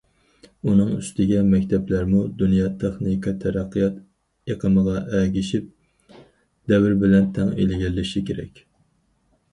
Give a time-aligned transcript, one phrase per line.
[0.69, 4.01] ئۇنىڭ ئۈستىگە مەكتەپلەرمۇ دۇنيا تېخنىكا تەرەققىيات
[4.55, 6.19] ئېقىمىغا ئەگىشىپ،
[6.73, 8.69] دەۋر بىلەن تەڭ ئىلگىرىلىشى كېرەك.